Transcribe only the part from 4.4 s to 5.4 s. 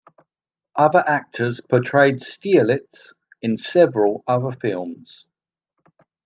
films.